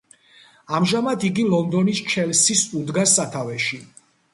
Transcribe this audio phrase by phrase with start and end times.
[0.77, 3.87] ამჟამად იგი ლონდონის ჩელსის უდგას სათავეში.